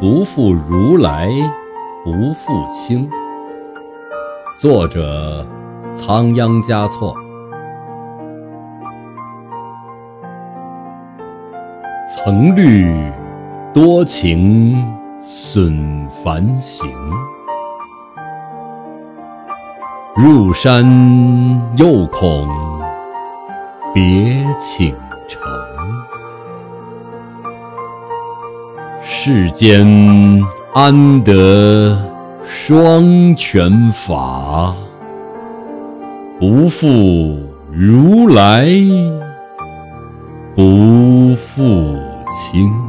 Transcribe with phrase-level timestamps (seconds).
[0.00, 1.28] 不负如来
[2.04, 3.10] 不负卿。
[4.60, 5.44] 作者：
[5.92, 7.12] 仓央嘉措。
[12.06, 13.12] 曾虑
[13.74, 14.86] 多情
[15.20, 16.88] 损繁行，
[20.14, 20.84] 入山
[21.76, 22.48] 又恐
[23.92, 24.94] 别倾
[25.26, 25.67] 城。
[29.20, 29.84] 世间
[30.72, 31.98] 安得
[32.46, 34.72] 双全法？
[36.38, 37.36] 不负
[37.72, 38.68] 如来
[40.54, 41.98] 不负
[42.30, 42.87] 卿。